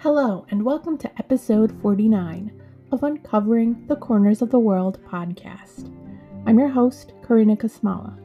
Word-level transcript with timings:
Hello, 0.00 0.46
and 0.50 0.64
welcome 0.64 0.96
to 0.98 1.10
episode 1.18 1.76
49 1.82 2.52
of 2.92 3.02
Uncovering 3.02 3.84
the 3.88 3.96
Corners 3.96 4.42
of 4.42 4.50
the 4.50 4.58
World 4.58 5.00
podcast. 5.04 5.92
I'm 6.46 6.56
your 6.56 6.68
host, 6.68 7.14
Karina 7.26 7.56
Kasmala. 7.56 8.16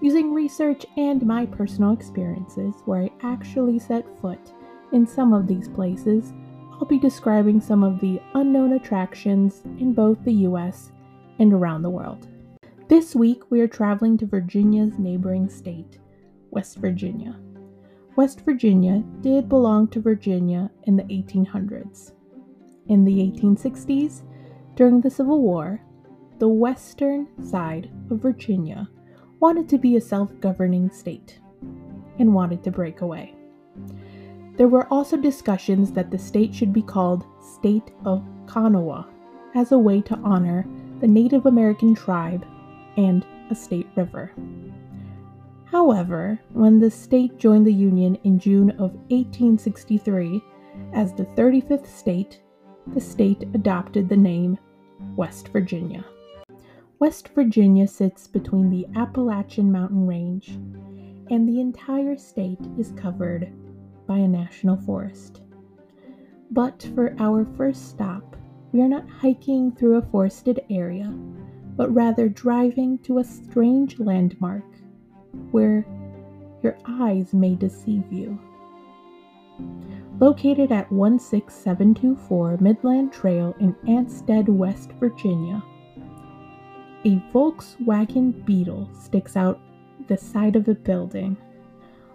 Using 0.00 0.32
research 0.32 0.86
and 0.96 1.26
my 1.26 1.46
personal 1.46 1.92
experiences 1.92 2.76
where 2.84 3.02
I 3.02 3.10
actually 3.22 3.80
set 3.80 4.06
foot 4.20 4.52
in 4.92 5.04
some 5.04 5.32
of 5.32 5.48
these 5.48 5.66
places, 5.66 6.32
I'll 6.74 6.84
be 6.84 7.00
describing 7.00 7.60
some 7.60 7.82
of 7.82 7.98
the 7.98 8.22
unknown 8.34 8.74
attractions 8.74 9.62
in 9.80 9.92
both 9.92 10.22
the 10.22 10.46
US 10.46 10.92
and 11.40 11.52
around 11.52 11.82
the 11.82 11.90
world. 11.90 12.28
This 12.86 13.16
week, 13.16 13.50
we 13.50 13.60
are 13.60 13.66
traveling 13.66 14.16
to 14.18 14.26
Virginia's 14.26 14.96
neighboring 14.96 15.48
state, 15.48 15.98
West 16.52 16.76
Virginia. 16.76 17.36
West 18.20 18.42
Virginia 18.42 19.02
did 19.22 19.48
belong 19.48 19.88
to 19.88 19.98
Virginia 19.98 20.70
in 20.82 20.94
the 20.94 21.04
1800s. 21.04 22.12
In 22.86 23.02
the 23.02 23.14
1860s, 23.14 24.24
during 24.76 25.00
the 25.00 25.08
Civil 25.08 25.40
War, 25.40 25.80
the 26.38 26.46
western 26.46 27.28
side 27.42 27.90
of 28.10 28.20
Virginia 28.20 28.90
wanted 29.40 29.70
to 29.70 29.78
be 29.78 29.96
a 29.96 30.02
self 30.02 30.38
governing 30.38 30.90
state 30.90 31.40
and 32.18 32.34
wanted 32.34 32.62
to 32.64 32.70
break 32.70 33.00
away. 33.00 33.34
There 34.58 34.68
were 34.68 34.86
also 34.92 35.16
discussions 35.16 35.90
that 35.92 36.10
the 36.10 36.18
state 36.18 36.54
should 36.54 36.74
be 36.74 36.82
called 36.82 37.24
State 37.40 37.90
of 38.04 38.22
Kanawha 38.46 39.08
as 39.54 39.72
a 39.72 39.78
way 39.78 40.02
to 40.02 40.16
honor 40.16 40.66
the 41.00 41.08
Native 41.08 41.46
American 41.46 41.94
tribe 41.94 42.44
and 42.98 43.24
a 43.50 43.54
state 43.54 43.88
river. 43.96 44.30
However, 45.70 46.40
when 46.52 46.80
the 46.80 46.90
state 46.90 47.38
joined 47.38 47.64
the 47.64 47.72
Union 47.72 48.16
in 48.24 48.40
June 48.40 48.70
of 48.70 48.92
1863 49.10 50.42
as 50.92 51.14
the 51.14 51.26
35th 51.36 51.86
state, 51.86 52.42
the 52.88 53.00
state 53.00 53.44
adopted 53.54 54.08
the 54.08 54.16
name 54.16 54.58
West 55.14 55.48
Virginia. 55.48 56.04
West 56.98 57.28
Virginia 57.28 57.86
sits 57.86 58.26
between 58.26 58.68
the 58.68 58.84
Appalachian 58.96 59.70
Mountain 59.70 60.08
Range, 60.08 60.48
and 61.30 61.48
the 61.48 61.60
entire 61.60 62.16
state 62.16 62.58
is 62.76 62.92
covered 62.96 63.52
by 64.08 64.18
a 64.18 64.26
national 64.26 64.76
forest. 64.76 65.40
But 66.50 66.90
for 66.96 67.14
our 67.20 67.46
first 67.56 67.88
stop, 67.90 68.36
we 68.72 68.82
are 68.82 68.88
not 68.88 69.08
hiking 69.08 69.70
through 69.70 69.98
a 69.98 70.02
forested 70.02 70.64
area, 70.68 71.14
but 71.76 71.94
rather 71.94 72.28
driving 72.28 72.98
to 72.98 73.18
a 73.18 73.24
strange 73.24 74.00
landmark 74.00 74.64
where 75.50 75.84
your 76.62 76.76
eyes 76.86 77.32
may 77.32 77.54
deceive 77.54 78.12
you. 78.12 78.38
Located 80.18 80.70
at 80.70 80.90
16724 80.90 82.58
Midland 82.60 83.12
Trail 83.12 83.54
in 83.60 83.74
Ansted, 83.86 84.48
West 84.48 84.92
Virginia, 85.00 85.62
a 87.04 87.16
Volkswagen 87.32 88.44
Beetle 88.44 88.88
sticks 88.92 89.36
out 89.36 89.58
the 90.08 90.18
side 90.18 90.56
of 90.56 90.68
a 90.68 90.74
building, 90.74 91.36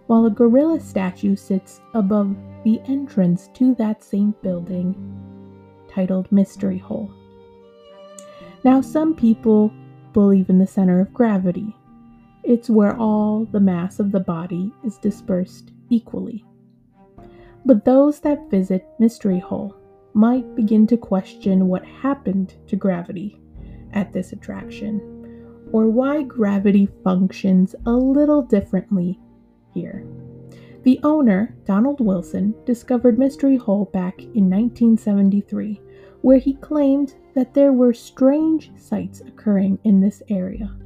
while 0.06 0.26
a 0.26 0.30
gorilla 0.30 0.80
statue 0.80 1.36
sits 1.36 1.82
above 1.96 2.36
the 2.64 2.80
entrance 2.88 3.50
to 3.56 3.74
that 3.76 4.04
same 4.04 4.36
building, 4.44 4.96
titled 5.88 6.32
Mystery 6.32 6.78
Hole. 6.78 7.12
Now, 8.64 8.82
some 8.82 9.16
people 9.16 9.72
believe 10.14 10.50
in 10.50 10.60
the 10.60 10.68
center 10.68 11.00
of 11.00 11.14
gravity, 11.14 11.76
it's 12.46 12.70
where 12.70 12.96
all 12.96 13.46
the 13.46 13.60
mass 13.60 14.00
of 14.00 14.12
the 14.12 14.20
body 14.20 14.72
is 14.84 14.98
dispersed 14.98 15.72
equally. 15.90 16.46
But 17.66 17.86
those 17.86 18.20
that 18.20 18.52
visit 18.52 18.86
Mystery 19.00 19.40
Hole 19.40 19.76
might 20.14 20.56
begin 20.56 20.86
to 20.88 20.98
question 20.98 21.68
what 21.68 21.84
happened 21.84 22.54
to 22.68 22.76
gravity 22.76 23.42
at 23.94 24.14
this 24.14 24.32
attraction, 24.32 25.00
or 25.72 25.88
why 25.88 26.22
gravity 26.22 26.88
functions 27.04 27.76
a 27.86 27.92
little 27.92 28.44
differently 28.44 29.20
here. 29.74 30.06
The 30.84 31.00
owner, 31.02 31.56
Donald 31.66 32.00
Wilson, 32.00 32.54
discovered 32.64 33.18
Mystery 33.18 33.58
Hole 33.58 33.86
back 33.86 34.22
in 34.22 34.50
1973, 34.50 35.82
where 36.22 36.38
he 36.38 36.54
claimed 36.54 37.16
that 37.34 37.56
there 37.56 37.74
were 37.74 37.94
strange 37.94 38.72
sights 38.78 39.22
occurring 39.22 39.80
in 39.84 40.00
this 40.00 40.22
area. 40.30 40.78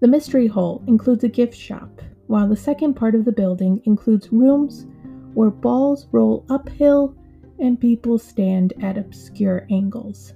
The 0.00 0.08
mystery 0.08 0.46
hole 0.46 0.82
includes 0.86 1.24
a 1.24 1.28
gift 1.28 1.54
shop, 1.54 2.02
while 2.26 2.48
the 2.48 2.56
second 2.56 2.94
part 2.94 3.14
of 3.14 3.24
the 3.24 3.32
building 3.32 3.80
includes 3.84 4.32
rooms 4.32 4.86
where 5.32 5.50
balls 5.50 6.06
roll 6.12 6.44
uphill 6.50 7.14
and 7.58 7.80
people 7.80 8.18
stand 8.18 8.74
at 8.82 8.98
obscure 8.98 9.66
angles. 9.70 10.34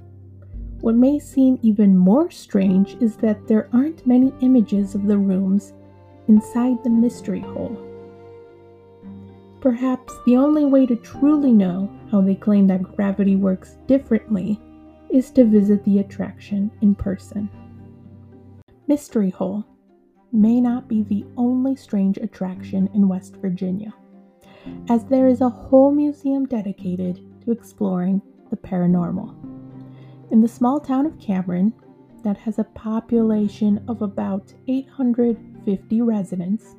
What 0.81 0.95
may 0.95 1.19
seem 1.19 1.59
even 1.61 1.95
more 1.95 2.31
strange 2.31 2.97
is 3.01 3.17
that 3.17 3.47
there 3.47 3.69
aren't 3.73 4.07
many 4.07 4.33
images 4.41 4.95
of 4.95 5.07
the 5.07 5.19
rooms 5.19 5.75
inside 6.29 6.83
the 6.83 6.91
mystery 6.91 7.41
hole. 7.41 7.77
Perhaps 9.61 10.15
the 10.25 10.39
only 10.39 10.65
way 10.65 10.87
to 10.87 10.97
truly 10.97 11.53
know 11.53 11.91
how 12.11 12.23
they 12.23 12.35
claim 12.35 12.67
that 12.69 12.97
gravity 12.97 13.37
works 13.37 13.77
differently 13.87 14.59
is 15.11 15.31
to 15.33 15.45
visit 15.45 15.85
the 15.85 15.99
attraction 15.99 16.71
in 16.81 16.95
person. 16.95 17.51
Mystery 18.91 19.31
Hole 19.31 19.65
may 20.33 20.61
not 20.61 20.89
be 20.89 21.05
the 21.05 21.25
only 21.37 21.77
strange 21.77 22.17
attraction 22.17 22.91
in 22.93 23.07
West 23.07 23.37
Virginia, 23.37 23.95
as 24.89 25.05
there 25.05 25.29
is 25.29 25.41
a 25.41 25.49
whole 25.49 25.93
museum 25.93 26.45
dedicated 26.45 27.21
to 27.45 27.53
exploring 27.53 28.21
the 28.51 28.57
paranormal. 28.57 29.33
In 30.33 30.41
the 30.41 30.49
small 30.49 30.81
town 30.81 31.07
of 31.07 31.21
Cameron, 31.21 31.73
that 32.25 32.37
has 32.39 32.59
a 32.59 32.65
population 32.65 33.81
of 33.87 34.03
about 34.03 34.53
850 34.67 36.03
residents, 36.03 36.75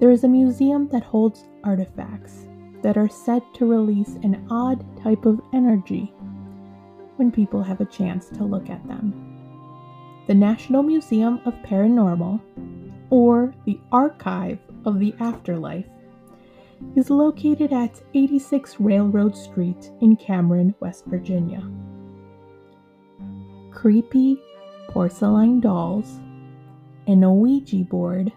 there 0.00 0.10
is 0.10 0.24
a 0.24 0.28
museum 0.28 0.86
that 0.88 1.02
holds 1.02 1.46
artifacts 1.64 2.46
that 2.82 2.98
are 2.98 3.08
said 3.08 3.40
to 3.54 3.64
release 3.64 4.16
an 4.22 4.46
odd 4.50 4.84
type 5.02 5.24
of 5.24 5.40
energy 5.54 6.12
when 7.16 7.32
people 7.32 7.62
have 7.62 7.80
a 7.80 7.86
chance 7.86 8.28
to 8.28 8.44
look 8.44 8.68
at 8.68 8.86
them 8.86 9.31
the 10.26 10.34
National 10.34 10.82
Museum 10.82 11.40
of 11.44 11.54
Paranormal, 11.64 12.40
or 13.10 13.54
the 13.64 13.78
Archive 13.90 14.58
of 14.84 14.98
the 14.98 15.14
Afterlife, 15.20 15.86
is 16.96 17.10
located 17.10 17.72
at 17.72 18.00
86 18.14 18.80
Railroad 18.80 19.36
Street 19.36 19.90
in 20.00 20.16
Cameron, 20.16 20.74
West 20.80 21.04
Virginia. 21.06 21.62
Creepy 23.70 24.40
porcelain 24.88 25.60
dolls, 25.60 26.20
an 27.06 27.20
Ouija 27.20 27.84
board, 27.84 28.32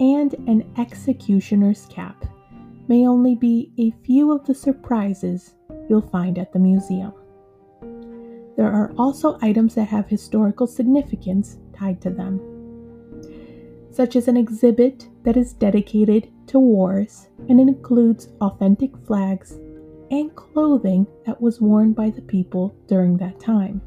and 0.00 0.34
an 0.46 0.72
executioner's 0.78 1.86
cap 1.86 2.24
may 2.88 3.06
only 3.06 3.34
be 3.34 3.72
a 3.78 3.90
few 4.04 4.32
of 4.32 4.46
the 4.46 4.54
surprises 4.54 5.54
you'll 5.88 6.08
find 6.08 6.38
at 6.38 6.52
the 6.52 6.58
museum. 6.58 7.12
There 8.56 8.70
are 8.70 8.92
also 8.96 9.38
items 9.42 9.74
that 9.74 9.88
have 9.88 10.08
historical 10.08 10.66
significance 10.66 11.58
tied 11.74 12.00
to 12.02 12.10
them, 12.10 12.40
such 13.90 14.16
as 14.16 14.28
an 14.28 14.36
exhibit 14.36 15.08
that 15.24 15.36
is 15.36 15.52
dedicated 15.52 16.28
to 16.48 16.58
wars 16.58 17.28
and 17.48 17.60
includes 17.60 18.28
authentic 18.40 18.96
flags 19.06 19.58
and 20.10 20.34
clothing 20.36 21.06
that 21.26 21.40
was 21.40 21.60
worn 21.60 21.92
by 21.92 22.10
the 22.10 22.22
people 22.22 22.74
during 22.86 23.16
that 23.16 23.40
time. 23.40 23.80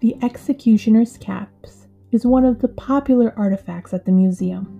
The 0.00 0.16
executioner's 0.22 1.16
caps 1.16 1.86
is 2.10 2.26
one 2.26 2.44
of 2.44 2.58
the 2.58 2.68
popular 2.68 3.32
artifacts 3.36 3.94
at 3.94 4.04
the 4.04 4.12
museum. 4.12 4.78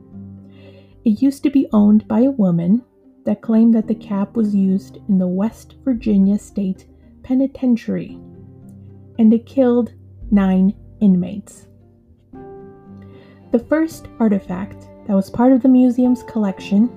It 1.05 1.23
used 1.23 1.43
to 1.45 1.51
be 1.51 1.69
owned 1.73 2.09
by 2.09 2.21
a 2.21 2.31
woman 2.31 2.83
that 3.25 3.41
claimed 3.41 3.75
that 3.75 3.87
the 3.87 3.95
cap 3.95 4.35
was 4.35 4.55
used 4.55 4.99
in 5.09 5.19
the 5.19 5.29
West 5.29 5.77
Virginia 5.85 6.39
state 6.39 6.87
penitentiary, 7.33 8.21
and 9.19 9.33
it 9.33 9.47
killed 9.47 9.95
nine 10.31 10.75
inmates. 11.01 11.67
The 13.53 13.65
first 13.71 14.07
artifact 14.21 14.87
that 15.07 15.17
was 15.17 15.31
part 15.31 15.55
of 15.55 15.63
the 15.63 15.69
museum's 15.71 16.23
collection 16.25 16.91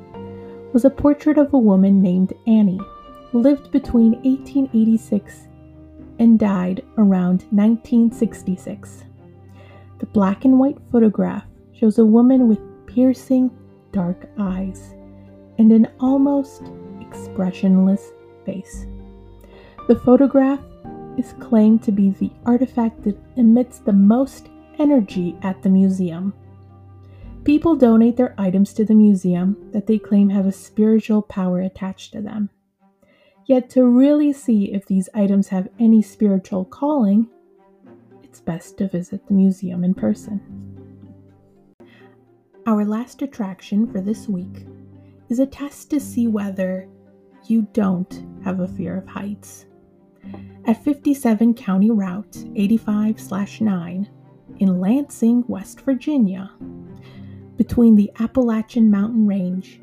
was 0.73 0.83
a 0.83 0.89
portrait 0.89 1.37
of 1.37 1.53
a 1.53 1.57
woman 1.57 2.01
named 2.01 2.33
Annie, 2.47 2.81
who 3.31 3.39
lived 3.39 3.71
between 3.71 4.11
1886 4.23 5.47
and 6.19 6.37
died 6.37 6.83
around 6.97 7.45
1966. 7.51 9.05
The 9.99 10.05
black 10.07 10.43
and 10.43 10.59
white 10.59 10.79
photograph 10.91 11.45
shows 11.71 11.97
a 11.97 12.05
woman 12.05 12.49
with 12.49 12.59
piercing 12.87 13.49
dark 13.93 14.29
eyes 14.37 14.95
and 15.59 15.71
an 15.71 15.87
almost 16.01 16.61
expressionless 16.99 18.11
face. 18.45 18.85
The 19.87 19.99
photograph 19.99 20.61
is 21.15 21.33
claimed 21.33 21.83
to 21.83 21.91
be 21.91 22.09
the 22.09 22.31
artifact 22.43 23.03
that 23.03 23.19
emits 23.35 23.77
the 23.77 23.93
most 23.93 24.49
energy 24.79 25.37
at 25.43 25.61
the 25.61 25.69
museum. 25.69 26.33
People 27.43 27.75
donate 27.75 28.17
their 28.17 28.33
items 28.35 28.73
to 28.73 28.83
the 28.83 28.95
museum 28.95 29.69
that 29.73 29.85
they 29.85 29.99
claim 29.99 30.29
have 30.29 30.47
a 30.47 30.51
spiritual 30.51 31.21
power 31.21 31.59
attached 31.59 32.13
to 32.13 32.21
them. 32.21 32.49
Yet, 33.45 33.69
to 33.71 33.85
really 33.85 34.33
see 34.33 34.73
if 34.73 34.87
these 34.87 35.07
items 35.13 35.49
have 35.49 35.69
any 35.77 36.01
spiritual 36.01 36.65
calling, 36.65 37.27
it's 38.23 38.39
best 38.39 38.79
to 38.79 38.87
visit 38.87 39.27
the 39.27 39.35
museum 39.35 39.83
in 39.83 39.93
person. 39.93 40.41
Our 42.65 42.85
last 42.85 43.21
attraction 43.21 43.85
for 43.91 44.01
this 44.01 44.27
week 44.27 44.65
is 45.29 45.37
a 45.37 45.45
test 45.45 45.91
to 45.91 45.99
see 45.99 46.25
whether 46.25 46.89
you 47.45 47.67
don't 47.73 48.25
have 48.43 48.61
a 48.61 48.67
fear 48.67 48.97
of 48.97 49.07
heights. 49.07 49.67
At 50.65 50.83
57 50.83 51.53
County 51.53 51.91
Route 51.91 52.43
85 52.55 53.61
9 53.61 54.09
in 54.57 54.79
Lansing, 54.79 55.43
West 55.47 55.81
Virginia, 55.81 56.51
between 57.57 57.95
the 57.95 58.11
Appalachian 58.19 58.89
Mountain 58.89 59.27
Range, 59.27 59.79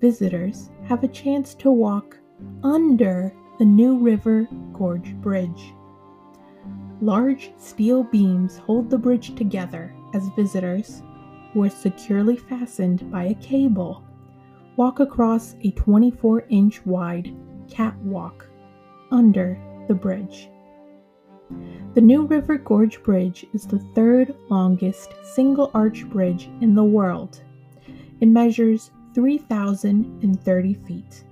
visitors 0.00 0.70
have 0.84 1.02
a 1.02 1.08
chance 1.08 1.54
to 1.54 1.70
walk 1.70 2.18
under 2.62 3.34
the 3.58 3.64
New 3.64 3.98
River 3.98 4.48
Gorge 4.72 5.14
Bridge. 5.16 5.74
Large 7.00 7.52
steel 7.58 8.04
beams 8.04 8.56
hold 8.58 8.88
the 8.88 8.98
bridge 8.98 9.34
together 9.34 9.94
as 10.14 10.28
visitors, 10.36 11.02
who 11.52 11.64
are 11.64 11.70
securely 11.70 12.36
fastened 12.36 13.10
by 13.10 13.24
a 13.24 13.34
cable, 13.34 14.02
walk 14.76 15.00
across 15.00 15.54
a 15.62 15.70
24 15.72 16.44
inch 16.48 16.84
wide 16.86 17.34
catwalk 17.68 18.48
under 19.10 19.58
the 19.88 19.94
bridge. 19.94 20.48
The 21.94 22.00
New 22.00 22.26
River 22.26 22.58
Gorge 22.58 23.02
Bridge 23.02 23.46
is 23.54 23.66
the 23.66 23.78
third 23.94 24.34
longest 24.50 25.14
single 25.22 25.70
arch 25.74 26.08
bridge 26.08 26.50
in 26.60 26.74
the 26.74 26.84
world. 26.84 27.42
It 28.20 28.26
measures 28.26 28.90
3,030 29.14 30.74
feet, 30.74 31.24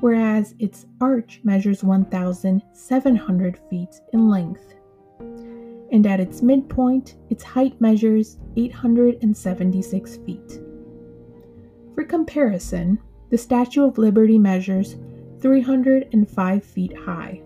whereas 0.00 0.54
its 0.58 0.86
arch 1.00 1.40
measures 1.44 1.82
1,700 1.82 3.58
feet 3.70 4.00
in 4.12 4.28
length. 4.28 4.74
And 5.92 6.06
at 6.06 6.20
its 6.20 6.42
midpoint, 6.42 7.16
its 7.30 7.44
height 7.44 7.80
measures 7.80 8.38
876 8.56 10.16
feet. 10.18 10.60
For 11.94 12.04
comparison, 12.04 12.98
the 13.30 13.38
Statue 13.38 13.86
of 13.86 13.98
Liberty 13.98 14.38
measures 14.38 14.96
305 15.42 16.64
feet 16.64 16.96
high, 16.96 17.42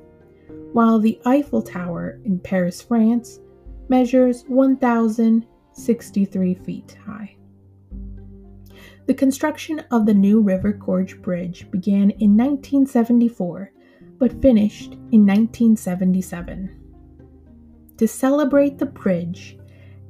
while 0.73 1.01
the 1.01 1.21
Eiffel 1.27 1.63
Tower 1.63 2.21
in 2.25 2.39
Paris, 2.39 2.81
France, 2.81 3.41
measures 3.89 4.45
1,063 4.49 6.55
feet 6.55 6.97
high. 7.05 7.37
The 9.07 9.15
construction 9.15 9.81
of 9.91 10.07
the 10.07 10.15
New 10.15 10.41
River 10.41 10.73
Gorge 10.73 11.21
Bridge 11.23 11.69
began 11.71 12.11
in 12.11 12.37
1974 12.37 13.73
but 14.19 14.41
finished 14.43 14.95
in 15.13 15.27
1977. 15.27 16.71
To 17.99 18.09
celebrate 18.09 18.79
the 18.79 18.87
bridge, 18.87 19.59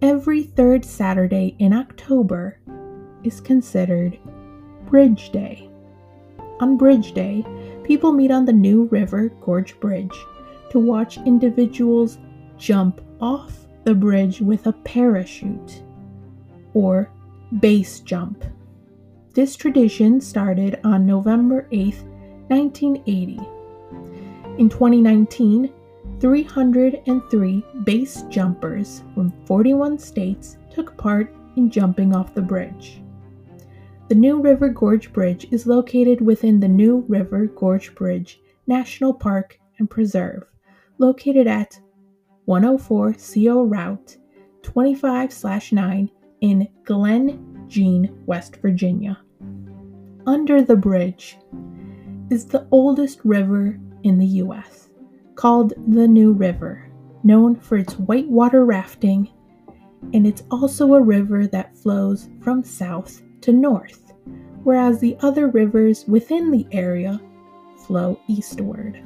every 0.02 0.42
third 0.42 0.84
Saturday 0.84 1.56
in 1.58 1.72
October 1.72 2.60
is 3.22 3.40
considered 3.40 4.18
Bridge 4.86 5.30
Day. 5.30 5.70
On 6.60 6.76
Bridge 6.76 7.12
Day, 7.12 7.44
people 7.86 8.10
meet 8.10 8.32
on 8.32 8.44
the 8.44 8.52
New 8.52 8.84
River 8.86 9.28
Gorge 9.40 9.78
Bridge 9.78 10.26
to 10.70 10.80
watch 10.80 11.18
individuals 11.18 12.18
jump 12.58 13.00
off 13.20 13.68
the 13.84 13.94
bridge 13.94 14.40
with 14.40 14.66
a 14.66 14.72
parachute 14.72 15.84
or 16.74 17.08
base 17.60 18.00
jump. 18.00 18.44
This 19.34 19.54
tradition 19.54 20.20
started 20.20 20.80
on 20.82 21.06
November 21.06 21.68
8, 21.70 21.94
1980. 22.48 23.38
In 24.58 24.68
2019, 24.68 25.72
303 26.18 27.64
base 27.84 28.22
jumpers 28.22 29.04
from 29.14 29.32
41 29.44 29.96
states 29.98 30.56
took 30.74 30.96
part 30.96 31.32
in 31.56 31.70
jumping 31.70 32.16
off 32.16 32.34
the 32.34 32.42
bridge. 32.42 33.00
The 34.08 34.14
New 34.14 34.40
River 34.40 34.68
Gorge 34.68 35.12
Bridge 35.12 35.48
is 35.50 35.66
located 35.66 36.20
within 36.20 36.60
the 36.60 36.68
New 36.68 37.04
River 37.08 37.46
Gorge 37.46 37.92
Bridge 37.96 38.40
National 38.68 39.12
Park 39.12 39.58
and 39.80 39.90
Preserve, 39.90 40.44
located 40.98 41.48
at 41.48 41.80
104 42.44 43.14
CO 43.14 43.64
Route 43.64 44.16
25 44.62 45.72
9 45.72 46.10
in 46.40 46.68
Glen 46.84 47.64
Jean, 47.66 48.16
West 48.26 48.58
Virginia. 48.62 49.18
Under 50.24 50.62
the 50.62 50.76
bridge 50.76 51.36
is 52.30 52.46
the 52.46 52.68
oldest 52.70 53.18
river 53.24 53.76
in 54.04 54.18
the 54.18 54.26
U.S., 54.26 54.88
called 55.34 55.72
the 55.88 56.06
New 56.06 56.30
River, 56.30 56.92
known 57.24 57.56
for 57.56 57.76
its 57.76 57.94
whitewater 57.94 58.64
rafting, 58.64 59.28
and 60.14 60.28
it's 60.28 60.44
also 60.52 60.94
a 60.94 61.02
river 61.02 61.48
that 61.48 61.76
flows 61.76 62.28
from 62.40 62.62
south 62.62 63.22
to 63.46 63.52
north, 63.52 64.12
whereas 64.64 64.98
the 64.98 65.16
other 65.20 65.46
rivers 65.46 66.04
within 66.08 66.50
the 66.50 66.66
area 66.72 67.20
flow 67.86 68.18
eastward. 68.26 69.00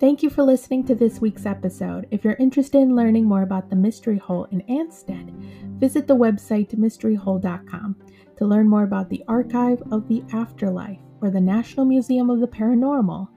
Thank 0.00 0.24
you 0.24 0.28
for 0.28 0.42
listening 0.42 0.84
to 0.86 0.96
this 0.96 1.20
week's 1.20 1.46
episode. 1.46 2.08
If 2.10 2.24
you're 2.24 2.34
interested 2.34 2.78
in 2.78 2.96
learning 2.96 3.26
more 3.26 3.42
about 3.42 3.70
the 3.70 3.76
Mystery 3.76 4.18
Hole 4.18 4.48
in 4.50 4.62
Ansted, 4.62 5.30
visit 5.78 6.08
the 6.08 6.16
website 6.16 6.74
mysteryhole.com 6.74 7.94
to 8.36 8.44
learn 8.44 8.68
more 8.68 8.82
about 8.82 9.08
the 9.08 9.22
Archive 9.28 9.80
of 9.92 10.08
the 10.08 10.24
Afterlife 10.32 10.98
or 11.20 11.30
the 11.30 11.40
National 11.40 11.86
Museum 11.86 12.28
of 12.28 12.40
the 12.40 12.48
Paranormal. 12.48 13.28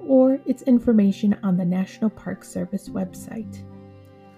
or 0.00 0.40
its 0.46 0.62
information 0.62 1.38
on 1.42 1.56
the 1.56 1.64
National 1.64 2.10
Park 2.10 2.42
Service 2.42 2.88
website. 2.88 3.62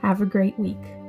Have 0.00 0.20
a 0.20 0.26
great 0.26 0.58
week. 0.58 1.01